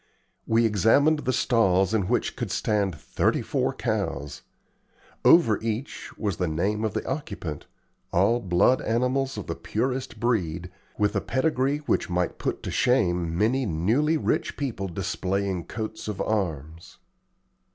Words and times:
We 0.47 0.65
examined 0.65 1.19
the 1.19 1.31
stalls 1.31 1.93
in 1.93 2.07
which 2.07 2.35
could 2.35 2.49
stand 2.49 2.95
thirty 2.99 3.43
four 3.43 3.71
cows. 3.71 4.41
Over 5.23 5.59
each 5.61 6.09
was 6.17 6.37
the 6.37 6.47
name 6.47 6.83
of 6.83 6.95
the 6.95 7.07
occupant, 7.07 7.67
all 8.11 8.39
blood 8.39 8.81
animals 8.81 9.37
of 9.37 9.45
the 9.45 9.53
purest 9.53 10.19
breed, 10.19 10.71
with 10.97 11.15
a 11.15 11.21
pedigree 11.21 11.81
which 11.85 12.09
might 12.09 12.39
put 12.39 12.63
to 12.63 12.71
shame 12.71 13.37
many 13.37 13.67
newly 13.67 14.17
rich 14.17 14.57
people 14.57 14.87
displaying 14.87 15.65
coats 15.65 16.07
of 16.07 16.19
arms. 16.19 16.97